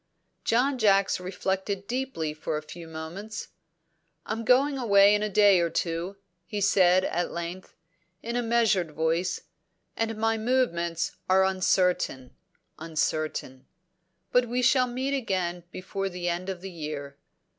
John 0.43 0.79
Jacks 0.79 1.19
reflected 1.19 1.85
deeply 1.85 2.33
for 2.33 2.57
a 2.57 2.63
few 2.63 2.87
moments. 2.87 3.49
"I'm 4.25 4.43
going 4.43 4.79
away 4.79 5.13
in 5.13 5.21
a 5.21 5.29
day 5.29 5.59
or 5.59 5.69
two," 5.69 6.17
he 6.47 6.59
said 6.59 7.05
at 7.05 7.29
length, 7.29 7.75
in 8.23 8.35
a 8.35 8.41
measured 8.41 8.93
voice, 8.93 9.41
"and 9.95 10.17
my 10.17 10.39
movements 10.39 11.17
are 11.29 11.43
uncertain 11.43 12.35
uncertain. 12.79 13.67
But 14.31 14.47
we 14.49 14.63
shall 14.63 14.87
meet 14.87 15.15
again 15.15 15.65
before 15.69 16.09
the 16.09 16.27
end 16.27 16.49
of 16.49 16.61
the 16.61 16.71
year." 16.71 17.15